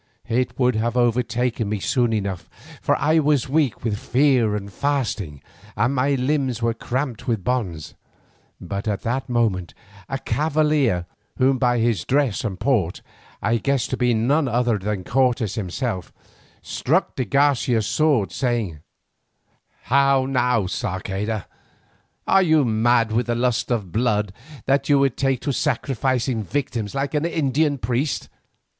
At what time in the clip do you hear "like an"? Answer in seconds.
26.95-27.23